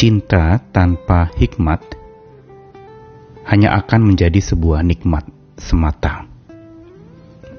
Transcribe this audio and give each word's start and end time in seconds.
cinta 0.00 0.56
tanpa 0.72 1.28
hikmat 1.36 1.84
hanya 3.44 3.76
akan 3.84 4.08
menjadi 4.08 4.40
sebuah 4.40 4.80
nikmat 4.80 5.28
semata. 5.60 6.24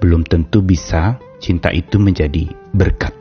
Belum 0.02 0.26
tentu 0.26 0.66
bisa 0.66 1.22
cinta 1.38 1.70
itu 1.70 2.02
menjadi 2.02 2.50
berkat. 2.74 3.14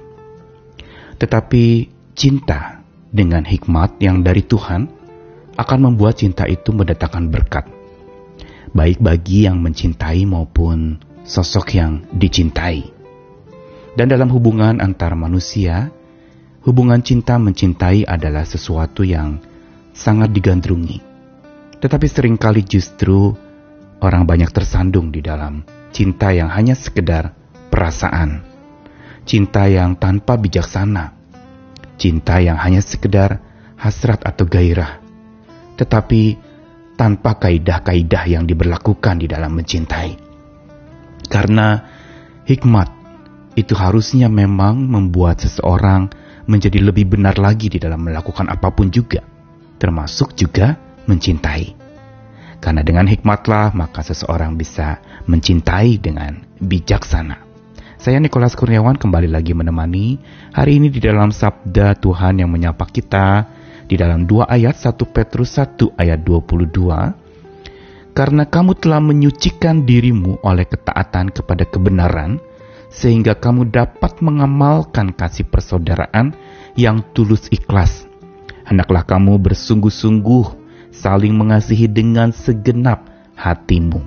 Tetapi 1.20 1.92
cinta 2.16 2.80
dengan 3.12 3.44
hikmat 3.44 4.00
yang 4.00 4.24
dari 4.24 4.40
Tuhan 4.40 4.88
akan 5.52 5.78
membuat 5.84 6.24
cinta 6.24 6.48
itu 6.48 6.72
mendatangkan 6.72 7.28
berkat. 7.28 7.68
Baik 8.72 9.04
bagi 9.04 9.44
yang 9.44 9.60
mencintai 9.60 10.24
maupun 10.24 10.96
sosok 11.28 11.76
yang 11.76 12.08
dicintai. 12.08 12.88
Dan 14.00 14.08
dalam 14.08 14.32
hubungan 14.32 14.80
antar 14.80 15.12
manusia, 15.12 15.92
hubungan 16.64 17.00
cinta 17.00 17.40
mencintai 17.40 18.04
adalah 18.04 18.44
sesuatu 18.44 19.00
yang 19.00 19.40
sangat 19.96 20.32
digandrungi. 20.32 21.00
Tetapi 21.80 22.06
sering 22.08 22.36
kali 22.36 22.60
justru 22.64 23.32
orang 24.04 24.28
banyak 24.28 24.52
tersandung 24.52 25.08
di 25.08 25.24
dalam 25.24 25.64
cinta 25.92 26.32
yang 26.32 26.52
hanya 26.52 26.76
sekedar 26.76 27.32
perasaan. 27.72 28.44
Cinta 29.24 29.68
yang 29.68 29.96
tanpa 29.96 30.36
bijaksana. 30.36 31.16
Cinta 32.00 32.40
yang 32.40 32.56
hanya 32.56 32.80
sekedar 32.80 33.40
hasrat 33.76 34.24
atau 34.24 34.48
gairah. 34.48 35.00
Tetapi 35.76 36.22
tanpa 36.96 37.36
kaidah-kaidah 37.40 38.24
yang 38.28 38.44
diberlakukan 38.44 39.24
di 39.24 39.26
dalam 39.28 39.56
mencintai. 39.56 40.12
Karena 41.28 41.80
hikmat 42.44 42.88
itu 43.56 43.72
harusnya 43.76 44.28
memang 44.28 44.84
membuat 44.84 45.40
seseorang 45.40 46.12
menjadi 46.50 46.82
lebih 46.82 47.14
benar 47.14 47.38
lagi 47.38 47.70
di 47.70 47.78
dalam 47.78 48.02
melakukan 48.02 48.50
apa 48.50 48.74
pun 48.74 48.90
juga, 48.90 49.22
termasuk 49.78 50.34
juga 50.34 50.74
mencintai. 51.06 51.78
Karena 52.58 52.82
dengan 52.82 53.06
hikmatlah 53.06 53.70
maka 53.72 54.02
seseorang 54.02 54.58
bisa 54.58 54.98
mencintai 55.30 56.02
dengan 56.02 56.42
bijaksana. 56.58 57.46
Saya 58.00 58.18
Nikolas 58.18 58.58
Kurniawan 58.58 58.98
kembali 58.98 59.28
lagi 59.30 59.52
menemani 59.54 60.18
hari 60.56 60.80
ini 60.80 60.88
di 60.90 60.98
dalam 61.04 61.30
Sabda 61.30 61.94
Tuhan 62.00 62.40
yang 62.42 62.50
menyapa 62.50 62.88
kita 62.88 63.44
di 63.86 63.96
dalam 63.96 64.24
dua 64.24 64.48
ayat 64.48 64.76
1 64.76 64.96
Petrus 65.08 65.56
1 65.56 66.00
ayat 66.00 66.20
22. 66.24 68.16
Karena 68.16 68.44
kamu 68.48 68.72
telah 68.76 69.00
menyucikan 69.04 69.86
dirimu 69.86 70.42
oleh 70.42 70.66
ketaatan 70.66 71.30
kepada 71.30 71.68
kebenaran, 71.68 72.42
sehingga 72.90 73.38
kamu 73.38 73.70
dapat 73.70 74.18
mengamalkan 74.20 75.14
kasih 75.14 75.46
persaudaraan 75.46 76.34
yang 76.74 77.06
tulus 77.14 77.46
ikhlas. 77.54 78.04
Hendaklah 78.66 79.06
kamu 79.06 79.38
bersungguh-sungguh 79.38 80.44
saling 80.90 81.34
mengasihi 81.34 81.86
dengan 81.86 82.34
segenap 82.34 83.06
hatimu. 83.38 84.02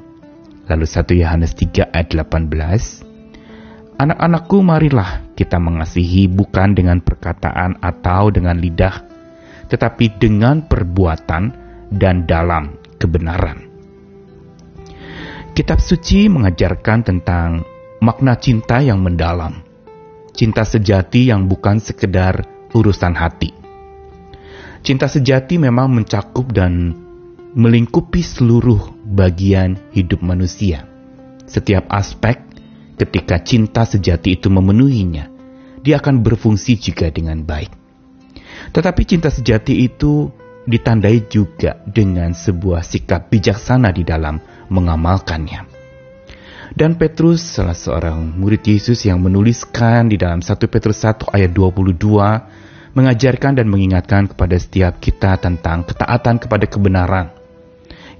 Lalu 0.67 0.85
1 0.87 1.19
Yohanes 1.19 1.51
3 1.55 1.91
ayat 1.91 2.07
18. 2.11 3.99
Anak-anakku 3.99 4.59
marilah 4.63 5.23
kita 5.35 5.59
mengasihi 5.59 6.27
bukan 6.27 6.75
dengan 6.75 6.99
perkataan 6.99 7.79
atau 7.79 8.31
dengan 8.31 8.59
lidah, 8.59 9.03
tetapi 9.67 10.19
dengan 10.19 10.63
perbuatan 10.63 11.43
dan 11.93 12.23
dalam 12.27 12.79
kebenaran. 12.99 13.69
Kitab 15.53 15.77
suci 15.77 16.25
mengajarkan 16.31 16.99
tentang 17.05 17.61
makna 18.03 18.35
cinta 18.35 18.83
yang 18.83 18.99
mendalam. 18.99 19.63
Cinta 20.35 20.67
sejati 20.67 21.31
yang 21.31 21.47
bukan 21.47 21.79
sekedar 21.79 22.43
urusan 22.75 23.15
hati. 23.15 23.55
Cinta 24.83 25.07
sejati 25.07 25.55
memang 25.55 25.87
mencakup 25.87 26.51
dan 26.51 26.91
melingkupi 27.55 28.19
seluruh 28.19 28.91
bagian 29.07 29.79
hidup 29.95 30.19
manusia. 30.19 30.83
Setiap 31.47 31.88
aspek 31.88 32.44
ketika 33.00 33.39
cinta 33.39 33.88
sejati 33.88 34.35
itu 34.35 34.51
memenuhinya, 34.51 35.31
dia 35.79 36.03
akan 36.03 36.19
berfungsi 36.19 36.75
juga 36.75 37.07
dengan 37.07 37.39
baik. 37.47 37.72
Tetapi 38.75 39.01
cinta 39.07 39.31
sejati 39.31 39.79
itu 39.79 40.28
ditandai 40.67 41.31
juga 41.31 41.79
dengan 41.88 42.35
sebuah 42.35 42.83
sikap 42.83 43.31
bijaksana 43.31 43.95
di 43.95 44.03
dalam 44.03 44.44
mengamalkannya. 44.67 45.72
Dan 46.72 46.96
Petrus, 46.96 47.44
salah 47.44 47.75
seorang 47.75 48.40
murid 48.40 48.63
Yesus 48.63 49.03
yang 49.03 49.19
menuliskan 49.19 50.07
di 50.07 50.16
dalam 50.16 50.40
1 50.40 50.56
Petrus 50.72 51.03
1 51.03 51.35
ayat 51.35 51.51
22, 51.51 52.96
mengajarkan 52.96 53.59
dan 53.59 53.68
mengingatkan 53.68 54.31
kepada 54.31 54.56
setiap 54.56 55.03
kita 55.03 55.35
tentang 55.44 55.84
ketaatan 55.84 56.40
kepada 56.40 56.63
kebenaran, 56.63 57.35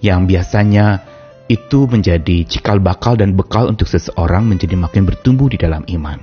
yang 0.04 0.28
biasanya 0.28 1.08
itu 1.48 1.88
menjadi 1.88 2.44
cikal 2.44 2.84
bakal 2.84 3.16
dan 3.16 3.38
bekal 3.38 3.72
untuk 3.72 3.88
seseorang 3.88 4.44
menjadi 4.44 4.76
makin 4.76 5.08
bertumbuh 5.08 5.48
di 5.48 5.56
dalam 5.62 5.86
iman. 5.88 6.20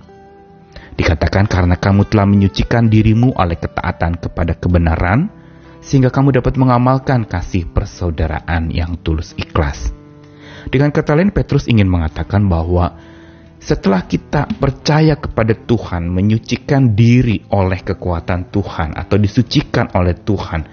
Dikatakan 0.98 1.48
karena 1.48 1.80
kamu 1.80 2.04
telah 2.10 2.28
menyucikan 2.28 2.92
dirimu 2.92 3.32
oleh 3.38 3.56
ketaatan 3.56 4.20
kepada 4.20 4.52
kebenaran, 4.58 5.32
sehingga 5.80 6.12
kamu 6.12 6.36
dapat 6.42 6.60
mengamalkan 6.60 7.24
kasih 7.24 7.64
persaudaraan 7.72 8.68
yang 8.68 9.00
tulus 9.00 9.32
ikhlas. 9.40 9.99
Dengan 10.68 10.92
kata 10.92 11.16
lain, 11.16 11.32
Petrus 11.32 11.64
ingin 11.70 11.88
mengatakan 11.88 12.44
bahwa 12.44 12.92
setelah 13.60 14.04
kita 14.04 14.48
percaya 14.56 15.16
kepada 15.16 15.52
Tuhan, 15.56 16.08
menyucikan 16.08 16.96
diri 16.96 17.44
oleh 17.52 17.80
kekuatan 17.80 18.48
Tuhan 18.48 18.96
atau 18.96 19.16
disucikan 19.20 19.92
oleh 19.96 20.16
Tuhan, 20.16 20.64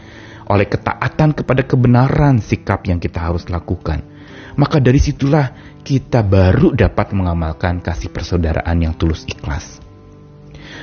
oleh 0.47 0.67
ketaatan 0.67 1.35
kepada 1.35 1.67
kebenaran 1.67 2.39
sikap 2.39 2.87
yang 2.87 2.99
kita 2.99 3.19
harus 3.19 3.47
lakukan, 3.51 4.03
maka 4.55 4.79
dari 4.79 5.03
situlah 5.03 5.79
kita 5.83 6.23
baru 6.23 6.75
dapat 6.75 7.11
mengamalkan 7.11 7.83
kasih 7.83 8.11
persaudaraan 8.11 8.79
yang 8.79 8.95
tulus 8.95 9.27
ikhlas. 9.27 9.86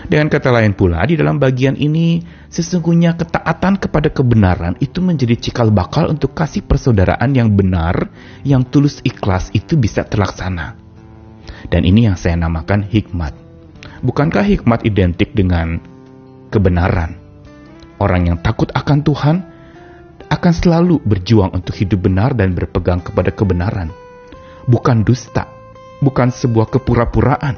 Dengan 0.05 0.29
kata 0.29 0.53
lain 0.53 0.77
pula, 0.77 1.01
di 1.09 1.17
dalam 1.17 1.41
bagian 1.41 1.81
ini 1.81 2.21
sesungguhnya 2.53 3.17
ketaatan 3.17 3.81
kepada 3.81 4.13
kebenaran 4.13 4.77
itu 4.77 5.01
menjadi 5.01 5.33
cikal 5.41 5.73
bakal 5.73 6.13
untuk 6.13 6.37
kasih 6.37 6.61
persaudaraan 6.61 7.33
yang 7.33 7.49
benar, 7.57 8.13
yang 8.45 8.69
tulus 8.69 9.01
ikhlas 9.01 9.49
itu 9.57 9.81
bisa 9.81 10.05
terlaksana. 10.05 10.77
Dan 11.73 11.89
ini 11.89 12.05
yang 12.05 12.21
saya 12.21 12.37
namakan 12.37 12.85
hikmat. 12.85 13.33
Bukankah 14.05 14.45
hikmat 14.45 14.85
identik 14.85 15.33
dengan 15.33 15.81
kebenaran? 16.53 17.17
Orang 17.97 18.29
yang 18.29 18.37
takut 18.45 18.69
akan 18.77 19.01
Tuhan 19.01 19.37
akan 20.29 20.53
selalu 20.53 21.01
berjuang 21.01 21.57
untuk 21.57 21.73
hidup 21.81 22.05
benar 22.05 22.37
dan 22.37 22.53
berpegang 22.53 23.01
kepada 23.01 23.33
kebenaran. 23.33 23.89
Bukan 24.69 25.01
dusta, 25.01 25.49
bukan 26.05 26.29
sebuah 26.29 26.69
kepura-puraan, 26.69 27.57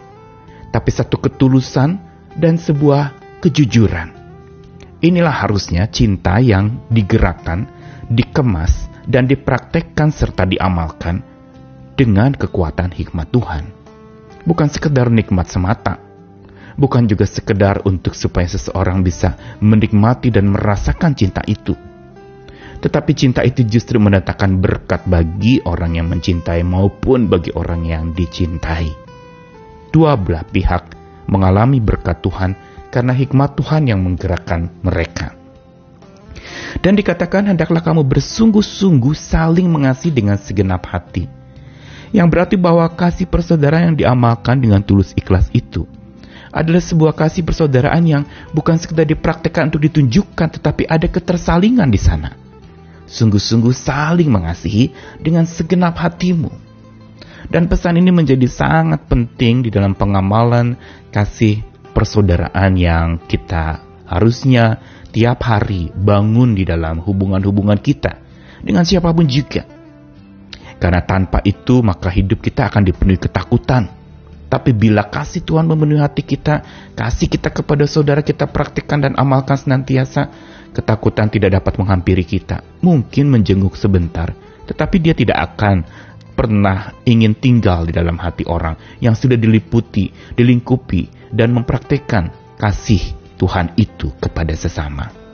tapi 0.70 0.90
satu 0.94 1.18
ketulusan 1.18 2.05
dan 2.36 2.60
sebuah 2.60 3.16
kejujuran. 3.40 4.12
Inilah 5.04 5.44
harusnya 5.44 5.88
cinta 5.88 6.40
yang 6.40 6.88
digerakkan, 6.88 7.68
dikemas, 8.08 8.88
dan 9.04 9.28
dipraktekkan 9.28 10.10
serta 10.10 10.48
diamalkan 10.48 11.20
dengan 11.96 12.32
kekuatan 12.32 12.92
hikmat 12.92 13.28
Tuhan. 13.32 13.64
Bukan 14.46 14.68
sekedar 14.70 15.10
nikmat 15.10 15.50
semata, 15.50 15.98
bukan 16.78 17.08
juga 17.08 17.28
sekedar 17.28 17.82
untuk 17.84 18.16
supaya 18.16 18.46
seseorang 18.46 19.02
bisa 19.02 19.36
menikmati 19.60 20.30
dan 20.30 20.52
merasakan 20.52 21.12
cinta 21.12 21.42
itu. 21.44 21.74
Tetapi 22.76 23.12
cinta 23.16 23.40
itu 23.42 23.64
justru 23.64 23.96
mendatangkan 23.96 24.60
berkat 24.60 25.02
bagi 25.08 25.58
orang 25.64 25.96
yang 25.96 26.12
mencintai 26.12 26.60
maupun 26.62 27.26
bagi 27.26 27.50
orang 27.56 27.88
yang 27.88 28.04
dicintai. 28.12 28.92
Dua 29.90 30.12
belah 30.14 30.44
pihak 30.44 30.95
mengalami 31.26 31.82
berkat 31.82 32.22
Tuhan 32.22 32.54
karena 32.90 33.12
hikmat 33.12 33.58
Tuhan 33.58 33.90
yang 33.90 34.00
menggerakkan 34.02 34.70
mereka. 34.80 35.34
Dan 36.80 36.94
dikatakan 36.96 37.50
hendaklah 37.50 37.82
kamu 37.82 38.06
bersungguh-sungguh 38.06 39.14
saling 39.16 39.66
mengasihi 39.66 40.12
dengan 40.14 40.38
segenap 40.38 40.86
hati. 40.86 41.26
Yang 42.14 42.28
berarti 42.30 42.56
bahwa 42.56 42.86
kasih 42.88 43.26
persaudaraan 43.26 43.92
yang 43.92 43.96
diamalkan 43.98 44.62
dengan 44.62 44.80
tulus 44.80 45.10
ikhlas 45.18 45.50
itu 45.50 45.84
adalah 46.54 46.80
sebuah 46.80 47.12
kasih 47.12 47.44
persaudaraan 47.44 48.04
yang 48.06 48.22
bukan 48.56 48.80
sekedar 48.80 49.04
dipraktekkan 49.04 49.68
untuk 49.68 49.82
ditunjukkan 49.84 50.56
tetapi 50.56 50.88
ada 50.88 51.04
ketersalingan 51.04 51.90
di 51.90 52.00
sana. 52.00 52.32
Sungguh-sungguh 53.06 53.74
saling 53.74 54.30
mengasihi 54.30 54.90
dengan 55.20 55.44
segenap 55.44 55.98
hatimu 56.00 56.65
dan 57.48 57.70
pesan 57.70 58.00
ini 58.00 58.10
menjadi 58.10 58.46
sangat 58.48 59.06
penting 59.06 59.66
di 59.66 59.70
dalam 59.70 59.94
pengamalan 59.94 60.74
kasih 61.12 61.62
persaudaraan 61.94 62.76
yang 62.76 63.22
kita 63.24 63.80
harusnya 64.06 64.80
tiap 65.10 65.40
hari 65.46 65.88
bangun 65.94 66.52
di 66.52 66.68
dalam 66.68 67.00
hubungan-hubungan 67.00 67.80
kita 67.80 68.20
dengan 68.60 68.84
siapa 68.84 69.12
pun 69.14 69.26
juga. 69.26 69.64
Karena 70.76 71.00
tanpa 71.00 71.40
itu 71.40 71.80
maka 71.80 72.12
hidup 72.12 72.44
kita 72.44 72.68
akan 72.68 72.84
dipenuhi 72.84 73.16
ketakutan. 73.16 73.88
Tapi 74.46 74.70
bila 74.76 75.08
kasih 75.08 75.42
Tuhan 75.42 75.66
memenuhi 75.66 75.98
hati 75.98 76.22
kita, 76.22 76.62
kasih 76.94 77.26
kita 77.26 77.50
kepada 77.50 77.82
saudara 77.88 78.22
kita 78.22 78.46
praktikkan 78.46 79.02
dan 79.02 79.18
amalkan 79.18 79.58
senantiasa, 79.58 80.30
Ketakutan 80.76 81.32
tidak 81.32 81.56
dapat 81.56 81.80
menghampiri 81.80 82.20
kita, 82.20 82.60
mungkin 82.84 83.32
menjenguk 83.32 83.80
sebentar, 83.80 84.36
tetapi 84.68 85.00
dia 85.00 85.16
tidak 85.16 85.56
akan 85.56 85.88
pernah 86.36 86.92
ingin 87.08 87.32
tinggal 87.32 87.88
di 87.88 87.96
dalam 87.96 88.20
hati 88.20 88.44
orang 88.44 89.00
yang 89.00 89.16
sudah 89.16 89.40
diliputi, 89.40 90.12
dilingkupi, 90.36 91.32
dan 91.32 91.56
mempraktekkan 91.56 92.30
kasih 92.60 93.00
Tuhan 93.40 93.72
itu 93.80 94.12
kepada 94.20 94.52
sesama. 94.52 95.26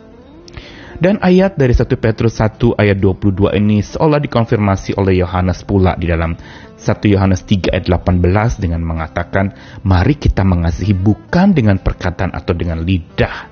Dan 1.03 1.19
ayat 1.19 1.59
dari 1.59 1.75
1 1.75 1.99
Petrus 1.99 2.39
1 2.39 2.79
ayat 2.79 2.95
22 2.95 3.51
ini 3.59 3.83
seolah 3.83 4.23
dikonfirmasi 4.23 4.95
oleh 4.95 5.19
Yohanes 5.19 5.67
pula 5.67 5.99
di 5.99 6.07
dalam 6.07 6.39
1 6.79 6.79
Yohanes 7.11 7.43
3 7.43 7.75
ayat 7.75 7.91
18 7.91 8.63
dengan 8.63 8.87
mengatakan, 8.87 9.51
Mari 9.83 10.15
kita 10.15 10.47
mengasihi 10.47 10.95
bukan 10.95 11.59
dengan 11.59 11.83
perkataan 11.83 12.31
atau 12.31 12.55
dengan 12.55 12.87
lidah, 12.87 13.51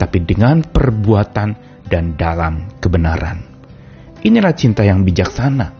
tapi 0.00 0.24
dengan 0.24 0.64
perbuatan 0.64 1.48
dan 1.84 2.16
dalam 2.16 2.80
kebenaran. 2.80 3.44
Inilah 4.24 4.56
cinta 4.56 4.80
yang 4.80 5.04
bijaksana. 5.04 5.75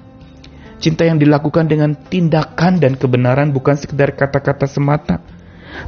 Cinta 0.76 1.08
yang 1.08 1.17
dilakukan 1.17 1.67
dengan 1.67 1.96
tindakan 1.96 2.78
dan 2.81 3.00
kebenaran 3.00 3.50
bukan 3.50 3.76
sekedar 3.81 4.12
kata-kata 4.12 4.69
semata. 4.69 5.25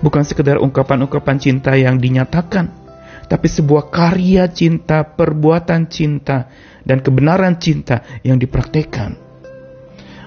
Bukan 0.00 0.24
sekedar 0.24 0.60
ungkapan-ungkapan 0.60 1.36
cinta 1.40 1.76
yang 1.76 2.00
dinyatakan 2.00 2.88
tapi 3.28 3.46
sebuah 3.46 3.92
karya 3.92 4.48
cinta, 4.48 5.04
perbuatan 5.04 5.86
cinta, 5.92 6.48
dan 6.82 7.04
kebenaran 7.04 7.60
cinta 7.60 8.00
yang 8.24 8.40
dipraktekkan. 8.40 9.28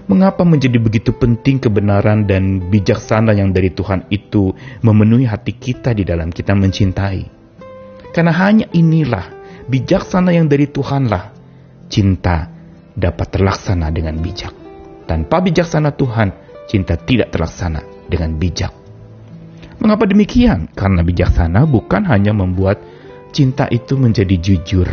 Mengapa 0.06 0.46
menjadi 0.46 0.78
begitu 0.78 1.18
penting 1.18 1.58
kebenaran 1.58 2.30
dan 2.30 2.70
bijaksana 2.70 3.34
yang 3.34 3.50
dari 3.50 3.74
Tuhan 3.74 4.06
itu 4.14 4.54
memenuhi 4.86 5.26
hati 5.26 5.58
kita 5.58 5.98
di 5.98 6.06
dalam 6.06 6.30
kita 6.30 6.54
mencintai? 6.54 7.42
Karena 8.14 8.34
hanya 8.38 8.70
inilah 8.70 9.26
bijaksana 9.66 10.36
yang 10.36 10.46
dari 10.46 10.70
Tuhanlah 10.70 11.32
cinta 11.90 12.52
dapat 12.96 13.28
terlaksana 13.32 13.92
dengan 13.92 14.20
bijak. 14.20 14.54
Tanpa 15.08 15.44
bijaksana 15.44 15.92
Tuhan, 15.96 16.30
cinta 16.68 16.96
tidak 16.96 17.36
terlaksana 17.36 18.08
dengan 18.08 18.36
bijak. 18.40 18.72
Mengapa 19.82 20.06
demikian? 20.06 20.70
Karena 20.72 21.02
bijaksana 21.02 21.66
bukan 21.66 22.06
hanya 22.06 22.32
membuat 22.38 22.78
cinta 23.34 23.66
itu 23.72 23.98
menjadi 23.98 24.38
jujur. 24.38 24.90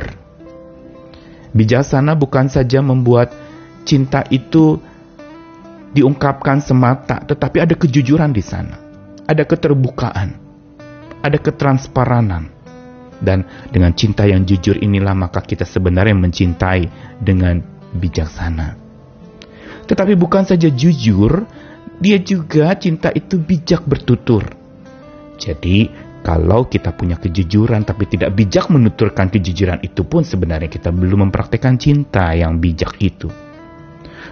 Bijaksana 1.53 2.17
bukan 2.17 2.49
saja 2.49 2.81
membuat 2.81 3.35
cinta 3.85 4.25
itu 4.33 4.81
diungkapkan 5.93 6.61
semata, 6.65 7.21
tetapi 7.25 7.65
ada 7.69 7.75
kejujuran 7.77 8.33
di 8.33 8.41
sana. 8.45 8.77
Ada 9.29 9.45
keterbukaan, 9.45 10.29
ada 11.21 11.37
ketransparanan. 11.37 12.56
Dan 13.19 13.43
dengan 13.75 13.93
cinta 13.99 14.25
yang 14.25 14.47
jujur 14.47 14.79
inilah 14.79 15.12
maka 15.12 15.43
kita 15.43 15.67
sebenarnya 15.67 16.15
mencintai 16.15 16.83
dengan 17.19 17.77
bijaksana. 17.99 18.79
Tetapi 19.89 20.15
bukan 20.15 20.45
saja 20.47 20.71
jujur, 20.71 21.49
dia 21.99 22.23
juga 22.23 22.77
cinta 22.79 23.11
itu 23.11 23.41
bijak 23.41 23.83
bertutur. 23.89 24.47
Jadi, 25.39 25.89
kalau 26.23 26.67
kita 26.67 26.93
punya 26.93 27.17
kejujuran 27.17 27.87
tapi 27.89 28.05
tidak 28.05 28.35
bijak 28.37 28.69
menuturkan 28.69 29.33
kejujuran 29.33 29.81
itu 29.81 30.05
pun 30.05 30.27
sebenarnya 30.27 30.69
kita 30.69 30.93
belum 30.93 31.31
mempraktekkan 31.31 31.79
cinta 31.81 32.35
yang 32.37 32.61
bijak 32.61 33.00
itu. 33.00 33.33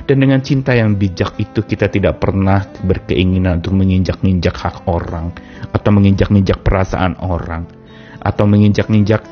Dan 0.06 0.22
dengan 0.22 0.38
cinta 0.44 0.76
yang 0.76 0.94
bijak 0.94 1.34
itu 1.40 1.64
kita 1.64 1.90
tidak 1.90 2.20
pernah 2.20 2.62
berkeinginan 2.84 3.58
untuk 3.58 3.74
menginjak-injak 3.80 4.54
hak 4.54 4.76
orang 4.86 5.34
atau 5.72 5.90
menginjak-injak 5.90 6.62
perasaan 6.62 7.18
orang 7.24 7.66
atau 8.22 8.44
menginjak-injak 8.44 9.24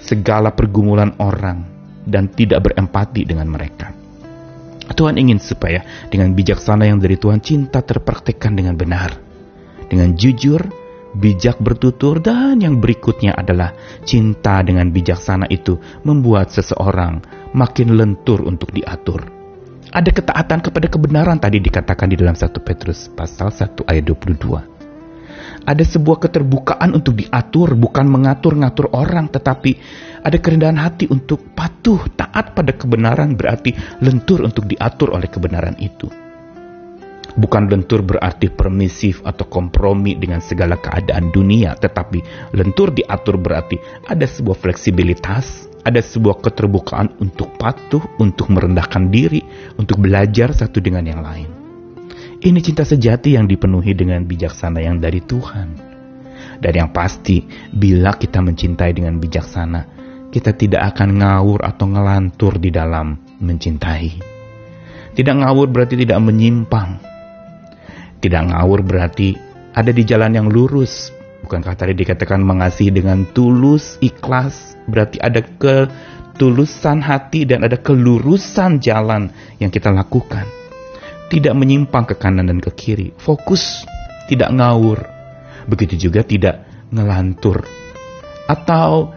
segala 0.00 0.50
pergumulan 0.56 1.14
orang 1.20 1.75
dan 2.06 2.30
tidak 2.30 2.70
berempati 2.70 3.26
dengan 3.26 3.50
mereka. 3.50 3.92
Tuhan 4.86 5.18
ingin 5.18 5.42
supaya 5.42 5.82
dengan 6.08 6.30
bijaksana 6.32 6.86
yang 6.86 7.02
dari 7.02 7.18
Tuhan 7.18 7.42
cinta 7.42 7.82
terpraktekkan 7.82 8.54
dengan 8.54 8.78
benar, 8.78 9.18
dengan 9.90 10.14
jujur, 10.14 10.62
bijak 11.18 11.58
bertutur, 11.58 12.22
dan 12.22 12.62
yang 12.62 12.78
berikutnya 12.78 13.34
adalah 13.34 13.74
cinta 14.06 14.62
dengan 14.62 14.88
bijaksana 14.94 15.50
itu 15.50 15.76
membuat 16.06 16.54
seseorang 16.54 17.18
makin 17.50 17.98
lentur 17.98 18.46
untuk 18.46 18.70
diatur. 18.70 19.26
Ada 19.90 20.10
ketaatan 20.12 20.60
kepada 20.60 20.86
kebenaran 20.86 21.38
tadi 21.42 21.58
dikatakan 21.58 22.10
di 22.10 22.16
dalam 22.20 22.38
1 22.38 22.46
Petrus 22.62 23.10
pasal 23.10 23.50
1 23.50 23.86
ayat 23.90 24.04
22. 24.06 24.75
Ada 25.66 25.82
sebuah 25.82 26.22
keterbukaan 26.22 26.94
untuk 26.94 27.18
diatur, 27.18 27.74
bukan 27.74 28.06
mengatur-ngatur 28.06 28.94
orang, 28.94 29.26
tetapi 29.26 29.74
ada 30.22 30.38
kerendahan 30.38 30.78
hati 30.78 31.10
untuk 31.10 31.58
patuh, 31.58 32.06
taat 32.14 32.54
pada 32.54 32.70
kebenaran 32.70 33.34
berarti 33.34 33.74
lentur 33.98 34.46
untuk 34.46 34.70
diatur 34.70 35.10
oleh 35.18 35.26
kebenaran 35.26 35.74
itu. 35.82 36.06
Bukan 37.36 37.66
lentur 37.68 38.00
berarti 38.06 38.48
permisif 38.48 39.20
atau 39.26 39.44
kompromi 39.50 40.14
dengan 40.14 40.38
segala 40.38 40.78
keadaan 40.78 41.34
dunia, 41.34 41.74
tetapi 41.74 42.22
lentur 42.54 42.94
diatur 42.94 43.34
berarti 43.36 43.76
ada 44.06 44.24
sebuah 44.24 44.56
fleksibilitas, 44.56 45.66
ada 45.82 45.98
sebuah 45.98 46.46
keterbukaan 46.46 47.18
untuk 47.18 47.58
patuh, 47.58 48.02
untuk 48.22 48.54
merendahkan 48.54 49.10
diri, 49.10 49.42
untuk 49.76 49.98
belajar 49.98 50.54
satu 50.54 50.78
dengan 50.78 51.04
yang 51.04 51.20
lain. 51.20 51.55
Ini 52.36 52.60
cinta 52.60 52.84
sejati 52.84 53.32
yang 53.32 53.48
dipenuhi 53.48 53.96
dengan 53.96 54.28
bijaksana 54.28 54.84
yang 54.84 55.00
dari 55.00 55.24
Tuhan. 55.24 55.68
Dan 56.60 56.72
yang 56.72 56.90
pasti, 56.92 57.44
bila 57.72 58.12
kita 58.16 58.44
mencintai 58.44 58.92
dengan 58.92 59.16
bijaksana, 59.16 59.80
kita 60.28 60.52
tidak 60.52 60.92
akan 60.92 61.20
ngawur 61.20 61.64
atau 61.64 61.88
ngelantur 61.88 62.60
di 62.60 62.68
dalam 62.68 63.16
mencintai. 63.40 64.10
Tidak 65.16 65.32
ngawur 65.32 65.72
berarti 65.72 65.96
tidak 65.96 66.20
menyimpang, 66.20 67.00
tidak 68.20 68.52
ngawur 68.52 68.84
berarti 68.84 69.32
ada 69.72 69.88
di 69.88 70.04
jalan 70.04 70.36
yang 70.36 70.48
lurus. 70.52 71.08
Bukankah 71.40 71.72
tadi 71.72 71.96
dikatakan 71.96 72.44
mengasihi 72.44 72.92
dengan 72.92 73.24
tulus, 73.32 73.96
ikhlas, 74.04 74.76
berarti 74.84 75.16
ada 75.24 75.40
ketulusan 75.40 77.00
hati 77.00 77.48
dan 77.48 77.64
ada 77.64 77.80
kelurusan 77.80 78.76
jalan 78.82 79.32
yang 79.56 79.72
kita 79.72 79.88
lakukan. 79.88 80.65
Tidak 81.26 81.54
menyimpang 81.58 82.06
ke 82.06 82.14
kanan 82.14 82.46
dan 82.46 82.62
ke 82.62 82.70
kiri, 82.70 83.10
fokus, 83.18 83.82
tidak 84.30 84.50
ngawur. 84.54 85.02
Begitu 85.66 86.08
juga 86.08 86.22
tidak 86.22 86.62
ngelantur 86.94 87.66
atau 88.46 89.10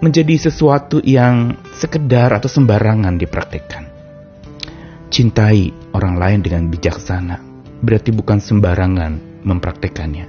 menjadi 0.00 0.48
sesuatu 0.48 1.02
yang 1.02 1.58
sekedar 1.76 2.32
atau 2.32 2.48
sembarangan 2.48 3.18
dipraktikkan. 3.20 3.84
Cintai 5.10 5.74
orang 5.92 6.16
lain 6.16 6.40
dengan 6.40 6.70
bijaksana 6.70 7.36
berarti 7.82 8.14
bukan 8.14 8.38
sembarangan 8.38 9.42
mempraktekannya, 9.42 10.26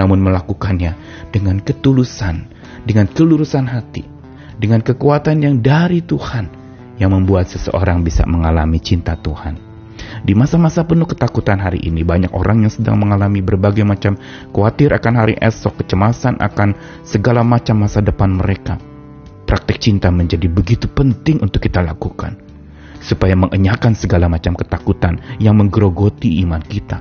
namun 0.00 0.18
melakukannya 0.24 0.96
dengan 1.28 1.60
ketulusan, 1.60 2.48
dengan 2.88 3.06
kelurusan 3.12 3.68
hati, 3.68 4.02
dengan 4.56 4.80
kekuatan 4.80 5.44
yang 5.44 5.60
dari 5.60 6.00
Tuhan 6.00 6.48
yang 6.98 7.14
membuat 7.14 7.52
seseorang 7.52 8.02
bisa 8.02 8.24
mengalami 8.26 8.80
cinta 8.82 9.14
Tuhan. 9.14 9.67
Di 10.24 10.34
masa-masa 10.34 10.82
penuh 10.82 11.06
ketakutan 11.06 11.62
hari 11.62 11.82
ini, 11.84 12.02
banyak 12.02 12.34
orang 12.34 12.66
yang 12.66 12.72
sedang 12.72 12.98
mengalami 12.98 13.38
berbagai 13.42 13.86
macam 13.86 14.18
khawatir 14.50 14.90
akan 14.94 15.14
hari 15.14 15.34
esok, 15.38 15.84
kecemasan 15.84 16.38
akan 16.42 16.74
segala 17.06 17.46
macam 17.46 17.86
masa 17.86 18.02
depan 18.02 18.34
mereka. 18.34 18.78
Praktek 19.48 19.80
cinta 19.80 20.12
menjadi 20.12 20.44
begitu 20.50 20.90
penting 20.90 21.40
untuk 21.40 21.64
kita 21.64 21.80
lakukan 21.80 22.36
supaya 23.00 23.38
mengenyahkan 23.38 23.94
segala 23.94 24.26
macam 24.26 24.58
ketakutan 24.58 25.22
yang 25.38 25.56
menggerogoti 25.56 26.42
iman 26.44 26.60
kita, 26.60 27.00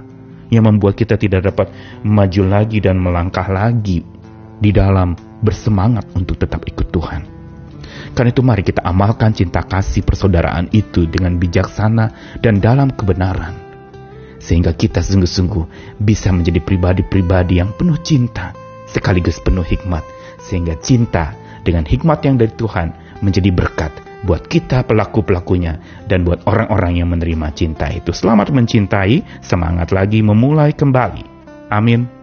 yang 0.53 0.69
membuat 0.69 0.95
kita 0.95 1.17
tidak 1.19 1.51
dapat 1.51 1.73
maju 2.05 2.41
lagi 2.47 2.79
dan 2.79 3.01
melangkah 3.01 3.45
lagi 3.49 4.05
di 4.57 4.71
dalam 4.71 5.17
bersemangat 5.43 6.07
untuk 6.15 6.39
tetap 6.39 6.63
ikut 6.65 6.87
Tuhan. 6.89 7.36
Karena 8.17 8.33
itu 8.33 8.41
mari 8.41 8.65
kita 8.65 8.81
amalkan 8.81 9.29
cinta 9.29 9.61
kasih 9.61 10.01
persaudaraan 10.01 10.73
itu 10.73 11.05
dengan 11.05 11.37
bijaksana 11.37 12.33
dan 12.41 12.57
dalam 12.57 12.89
kebenaran. 12.89 13.53
Sehingga 14.41 14.73
kita 14.73 15.05
sungguh-sungguh 15.05 15.93
bisa 16.01 16.33
menjadi 16.33 16.57
pribadi-pribadi 16.57 17.61
yang 17.61 17.77
penuh 17.77 18.01
cinta 18.01 18.57
sekaligus 18.89 19.37
penuh 19.37 19.61
hikmat. 19.61 20.01
Sehingga 20.41 20.81
cinta 20.81 21.37
dengan 21.61 21.85
hikmat 21.85 22.25
yang 22.25 22.41
dari 22.41 22.57
Tuhan 22.57 23.21
menjadi 23.21 23.53
berkat 23.53 23.93
buat 24.25 24.49
kita 24.49 24.81
pelaku-pelakunya 24.89 25.77
dan 26.09 26.25
buat 26.25 26.41
orang-orang 26.49 26.97
yang 26.97 27.13
menerima 27.13 27.53
cinta 27.53 27.85
itu. 27.93 28.09
Selamat 28.17 28.49
mencintai, 28.49 29.45
semangat 29.45 29.93
lagi 29.93 30.25
memulai 30.25 30.73
kembali. 30.73 31.21
Amin. 31.69 32.16